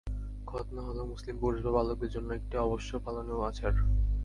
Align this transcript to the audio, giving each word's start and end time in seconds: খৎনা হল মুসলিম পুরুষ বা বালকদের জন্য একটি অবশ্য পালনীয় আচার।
খৎনা 0.47 0.81
হল 0.81 0.99
মুসলিম 1.03 1.35
পুরুষ 1.39 1.59
বা 1.65 1.71
বালকদের 1.71 2.09
জন্য 2.09 2.29
একটি 2.33 2.55
অবশ্য 2.57 2.91
পালনীয় 2.99 3.41
আচার। 3.47 3.73